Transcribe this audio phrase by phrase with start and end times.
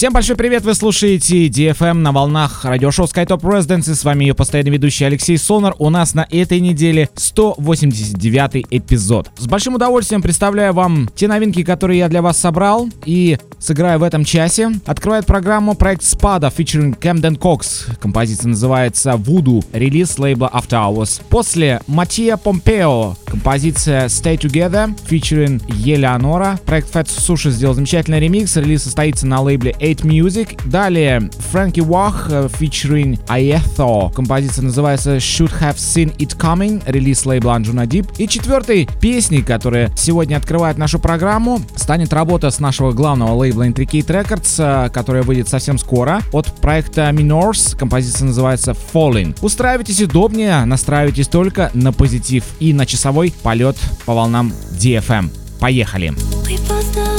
[0.00, 4.70] Всем большой привет, вы слушаете DFM на волнах радиошоу SkyTop Residence, с вами ее постоянный
[4.70, 5.74] ведущий Алексей Сонар.
[5.78, 9.30] У нас на этой неделе 189 эпизод.
[9.36, 14.02] С большим удовольствием представляю вам те новинки, которые я для вас собрал и сыграю в
[14.02, 14.70] этом часе.
[14.86, 17.94] Открывает программу проект Spada featuring Camden Cox.
[18.00, 21.20] Композиция называется Voodoo, релиз лейбла After Hours.
[21.28, 26.58] После Матия Помпео, композиция Stay Together featuring Елеонора.
[26.64, 30.60] Проект Fat Sushi сделал замечательный ремикс, релиз состоится на лейбле 8 Music.
[30.66, 34.12] Далее Фрэнки Вах featuring Aetho.
[34.12, 38.14] Композиция называется Should Have Seen It Coming, релиз лейбла Anjuna Deep.
[38.18, 44.06] И четвертой песней, которая сегодня открывает нашу программу, станет работа с нашего главного лейбла Intricate
[44.06, 47.76] Records, которая выйдет совсем скоро, от проекта Minors.
[47.76, 49.36] Композиция называется Falling.
[49.42, 55.30] Устраивайтесь удобнее, настраивайтесь только на позитив и на часовой полет по волнам DFM.
[55.58, 56.10] Поехали!
[56.46, 57.09] We both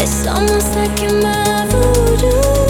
[0.00, 2.67] It's almost like you're my voodoo, voodoo,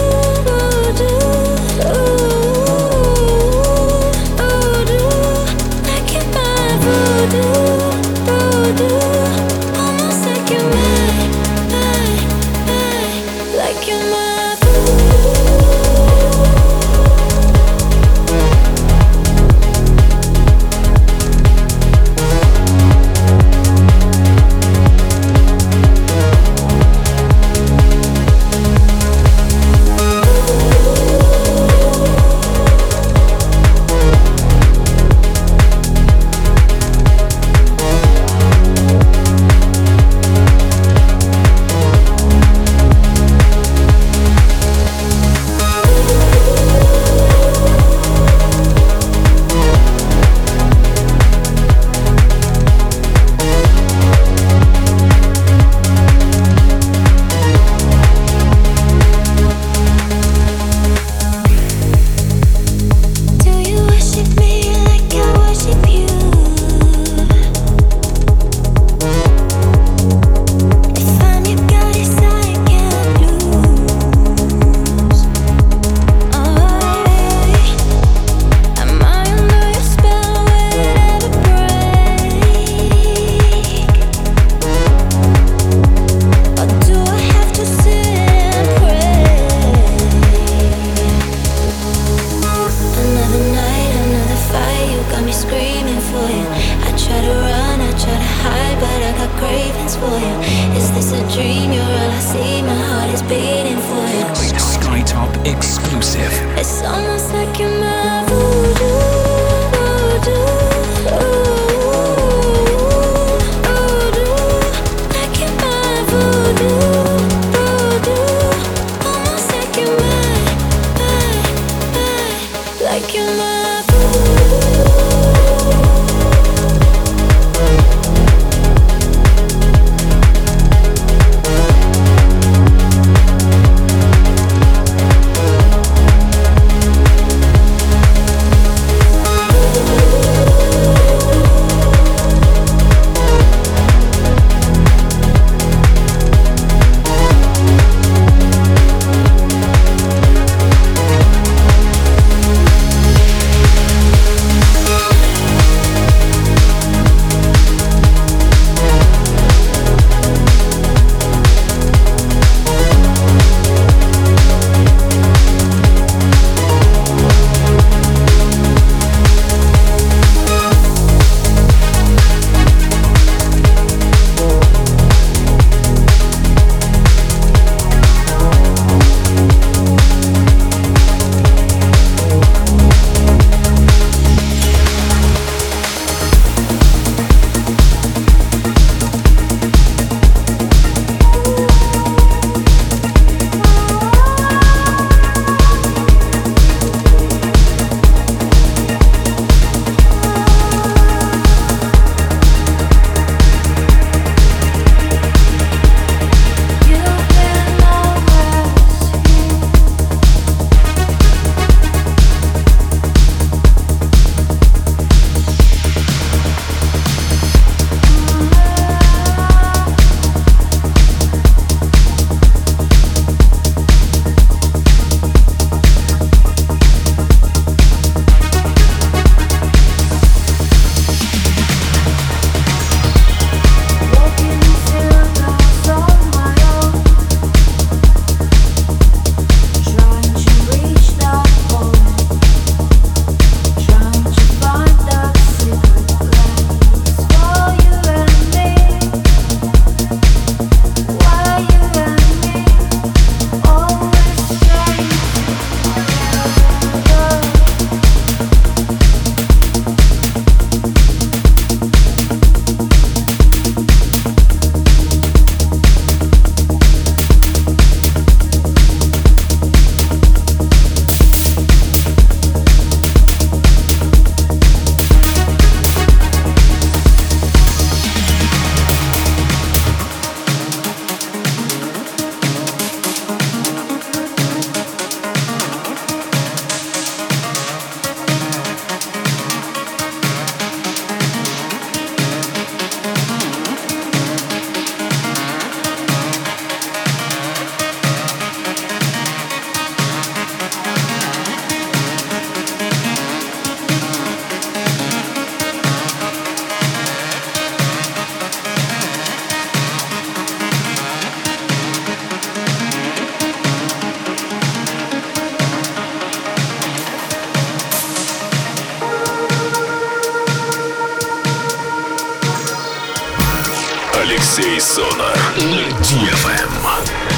[324.89, 327.28] Сонар на DFM.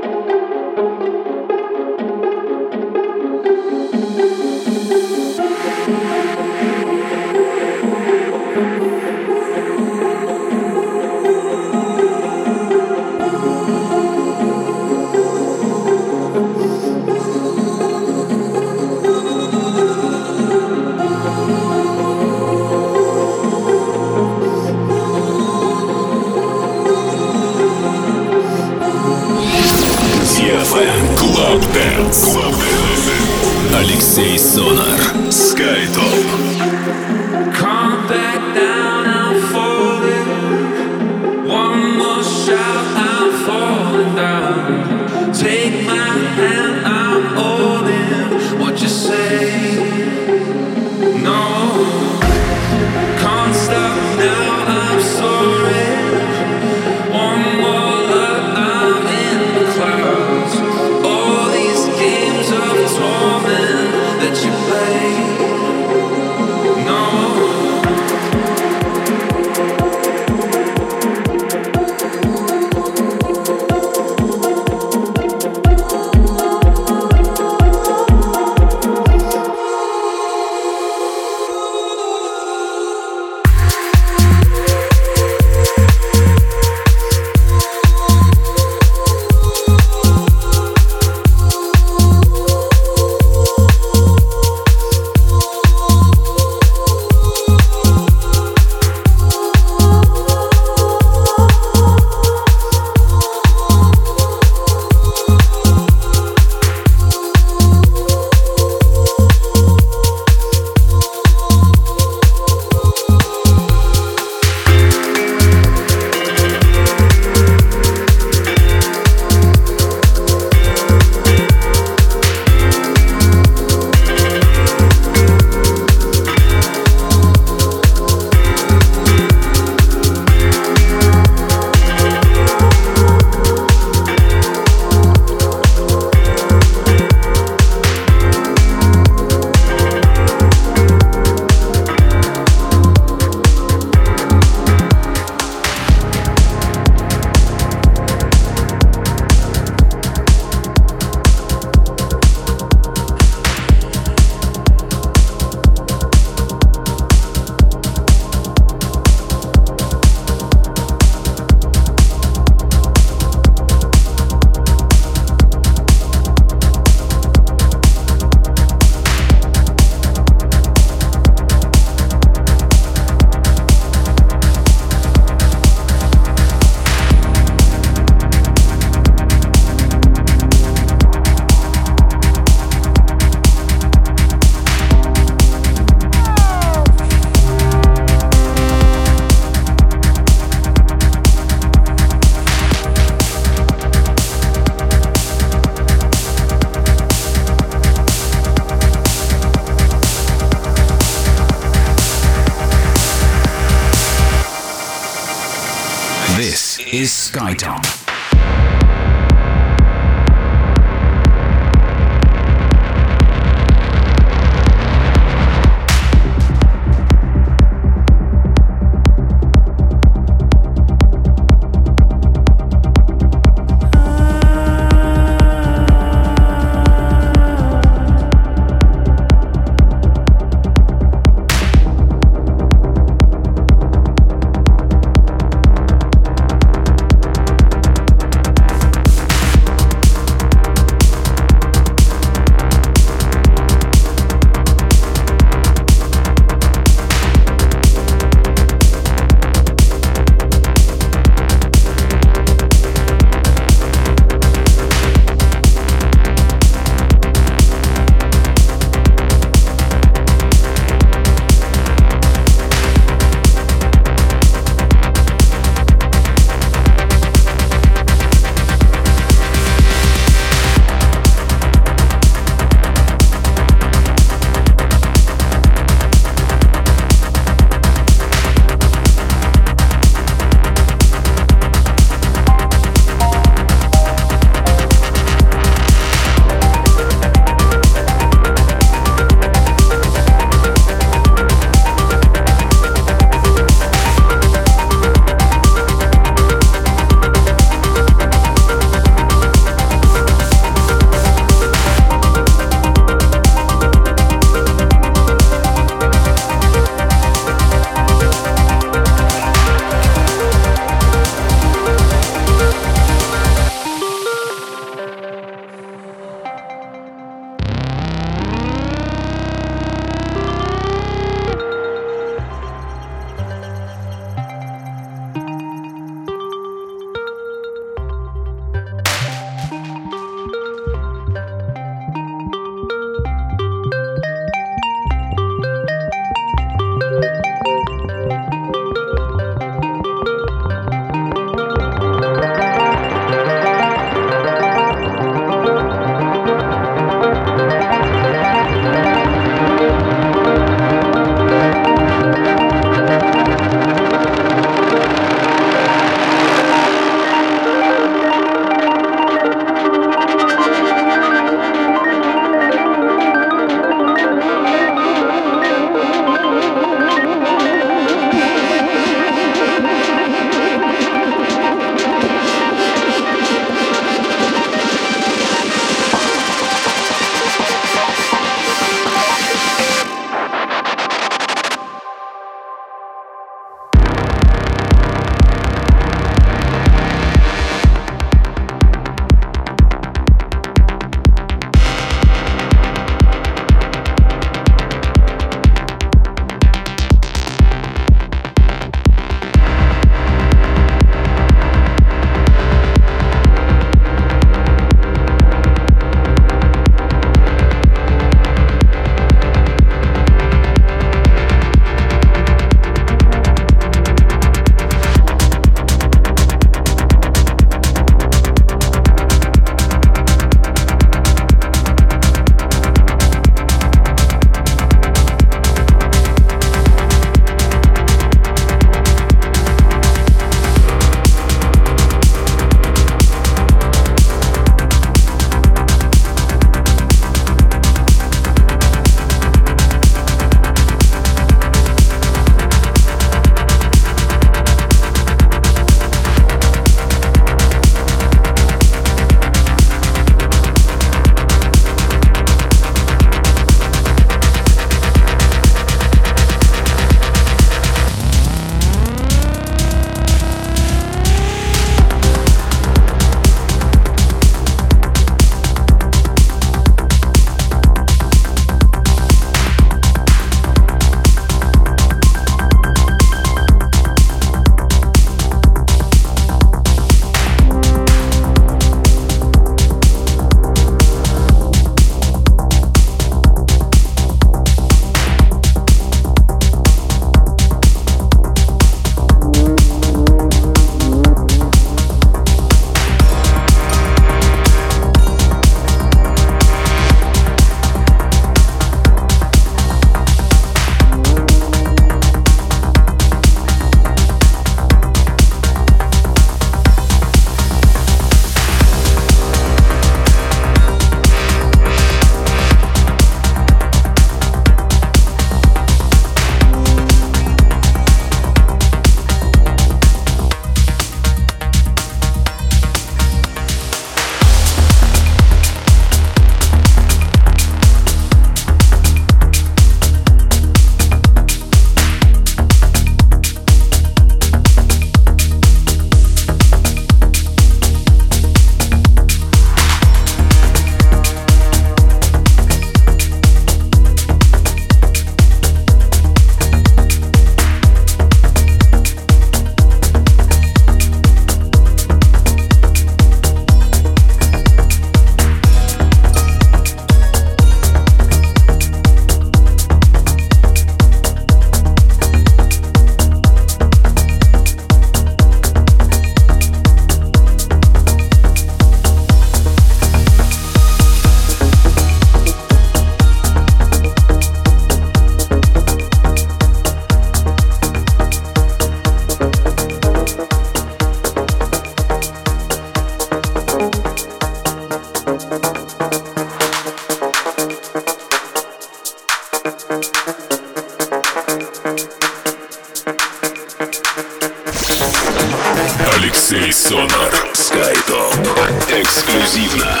[599.28, 600.00] Эксклюзивно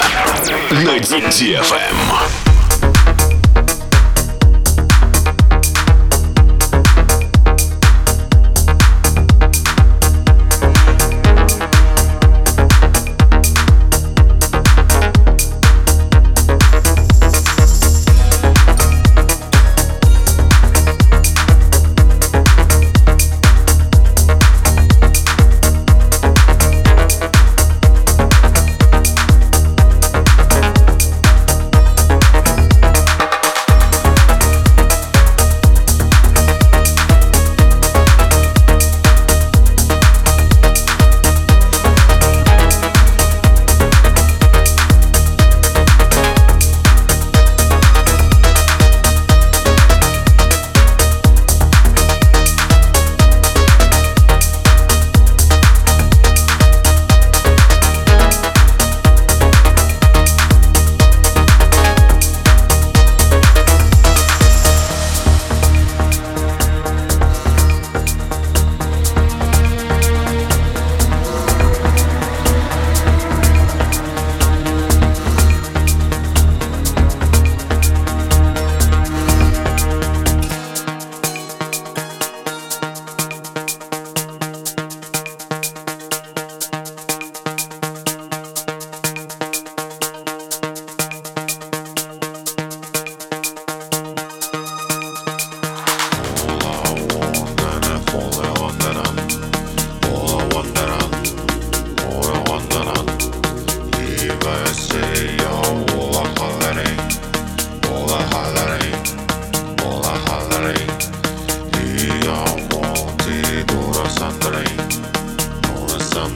[0.70, 2.47] на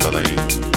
[0.03, 0.72] 再い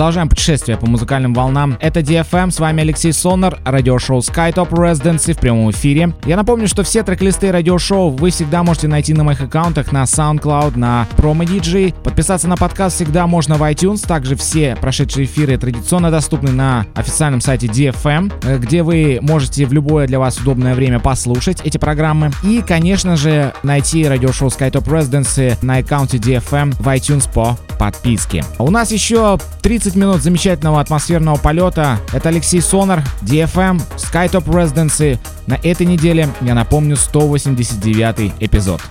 [0.00, 1.76] Продолжаем путешествие по музыкальным волнам.
[1.78, 6.14] Это DFM, с вами Алексей Сонар, радиошоу SkyTop Residency в прямом эфире.
[6.24, 10.78] Я напомню, что все трек-листы радиошоу вы всегда можете найти на моих аккаунтах на SoundCloud,
[10.78, 11.92] на Promo DJ.
[12.02, 14.06] Подписаться на подкаст всегда можно в iTunes.
[14.06, 19.74] Также все прошедшие эфиры традиционно доступны на официальном сайте DFM, э, где вы можете в
[19.74, 22.30] любое для вас удобное время послушать эти программы.
[22.42, 28.44] И, конечно же, найти радиошоу SkyTop Residency на аккаунте DFM в iTunes по подписке.
[28.58, 31.98] У нас еще 30 минут замечательного атмосферного полета.
[32.12, 35.18] Это Алексей Сонар, DFM, SkyTop Residency.
[35.46, 38.82] На этой неделе, я напомню, 189 эпизод.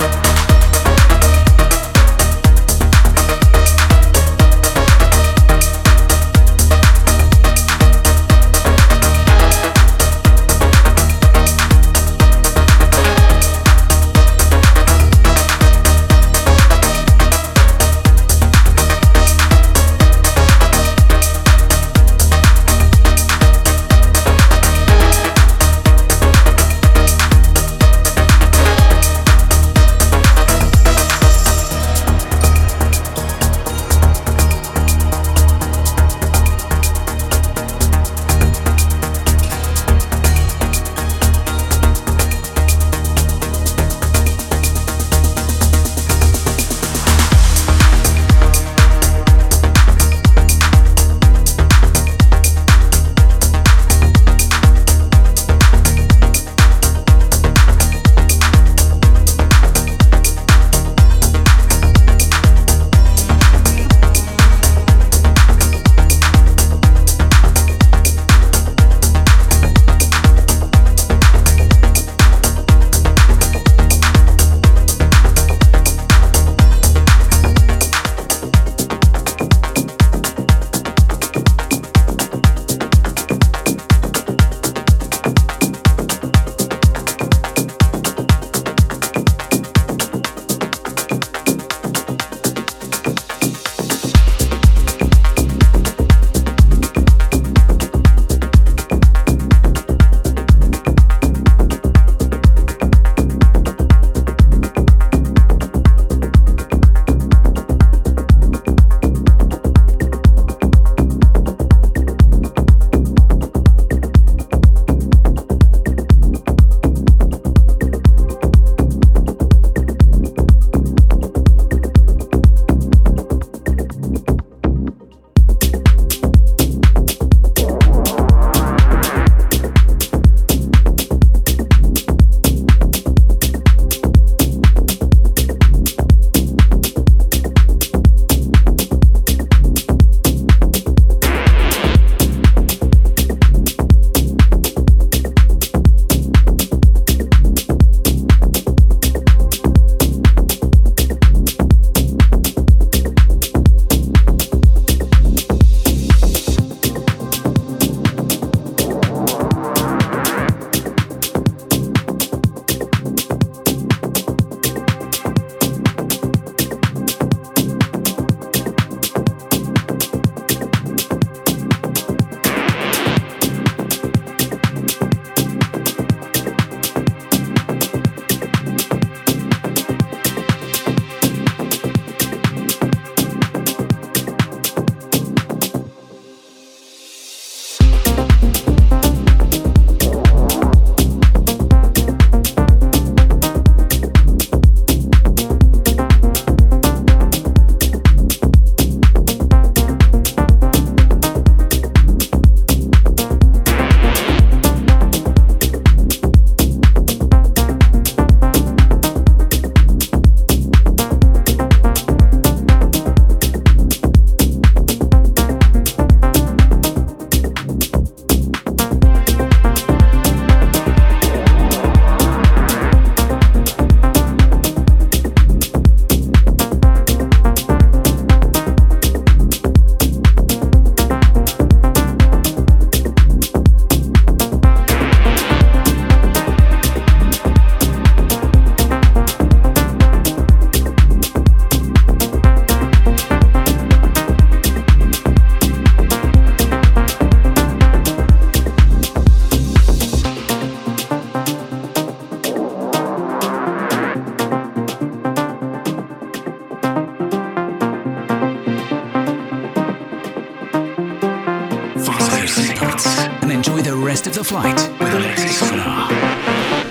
[262.58, 266.89] and enjoy the rest of the flight with Alexis Sonar.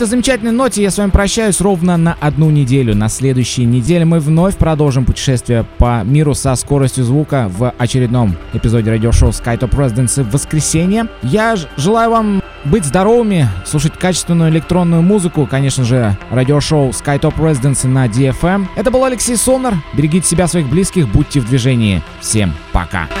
[0.00, 2.96] Этой замечательной ноте я с вами прощаюсь ровно на одну неделю.
[2.96, 8.90] На следующей неделе мы вновь продолжим путешествие по миру со скоростью звука в очередном эпизоде
[8.90, 11.06] радиошоу SkyTop Residency в воскресенье.
[11.22, 18.06] Я желаю вам быть здоровыми, слушать качественную электронную музыку, конечно же, радиошоу SkyTop Residency на
[18.06, 18.68] DFM.
[18.76, 19.74] Это был Алексей Сонар.
[19.92, 22.00] Берегите себя, своих близких, будьте в движении.
[22.20, 23.06] Всем пока.
[23.06, 23.19] Ladies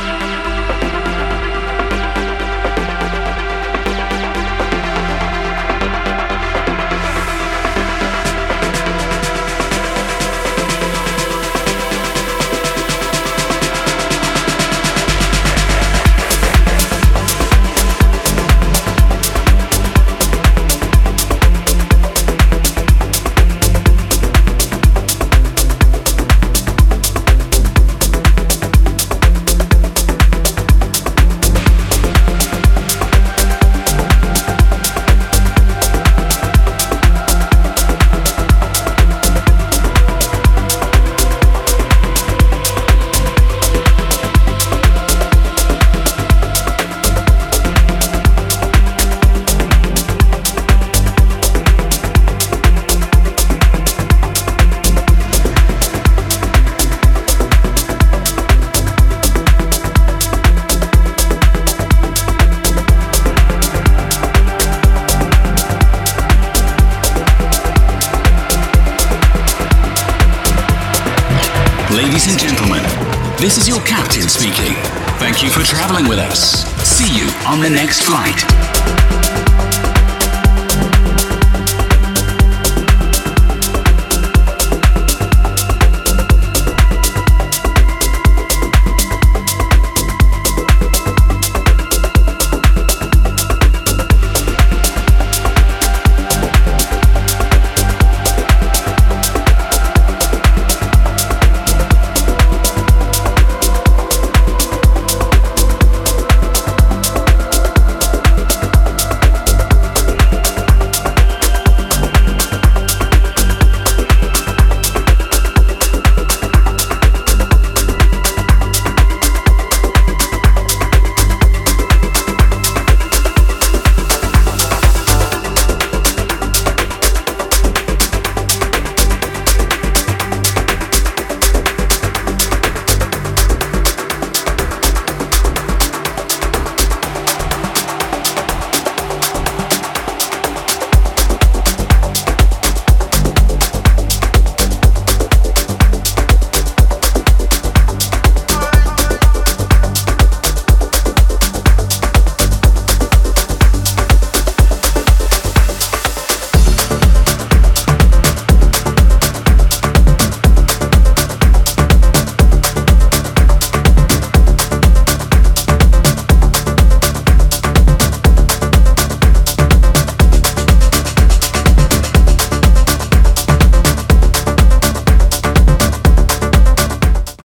[73.40, 74.74] this is your captain speaking.
[75.18, 76.66] Thank you for traveling with us.
[76.86, 79.49] See you on the next flight.